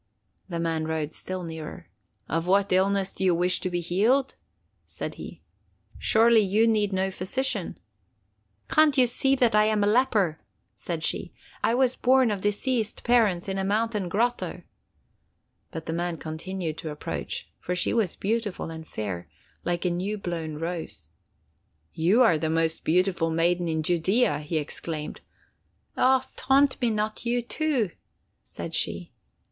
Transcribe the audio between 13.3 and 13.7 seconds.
in a